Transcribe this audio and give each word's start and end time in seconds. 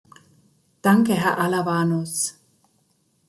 Danke, 0.81 1.13
Herr 1.13 1.37
Alavanos. 1.37 2.35